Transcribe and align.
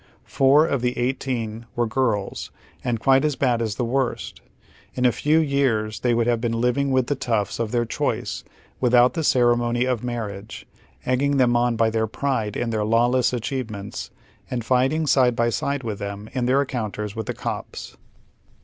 Four 0.25 0.65
of 0.65 0.81
the 0.81 0.97
eighteen 0.97 1.67
were 1.75 1.85
girls 1.85 2.49
and 2.83 2.99
quite 2.99 3.23
as 3.23 3.35
bad 3.35 3.61
as 3.61 3.75
the 3.75 3.85
worst. 3.85 4.41
In 4.95 5.05
a 5.05 5.11
few 5.11 5.37
years 5.37 5.99
they 5.99 6.15
would 6.15 6.25
have 6.25 6.41
been 6.41 6.59
living 6.59 6.89
with 6.89 7.05
the 7.05 7.13
toughs 7.13 7.59
of 7.59 7.71
their 7.71 7.85
choice 7.85 8.43
without 8.79 9.13
the 9.13 9.23
ceremony 9.23 9.85
of 9.85 10.01
a 10.01 10.05
marriage, 10.07 10.65
egging 11.05 11.37
them 11.37 11.55
on 11.55 11.75
by 11.75 11.91
their 11.91 12.07
pride 12.07 12.57
in 12.57 12.71
their 12.71 12.83
lawless 12.83 13.31
achievements, 13.31 14.09
and 14.49 14.65
fight 14.65 14.91
ing 14.91 15.05
side 15.05 15.35
by 15.35 15.51
side 15.51 15.81
witli 15.81 15.99
them 15.99 16.29
in 16.33 16.47
their 16.47 16.61
encounters 16.61 17.15
with 17.15 17.27
the" 17.27 17.33
cops." 17.35 17.95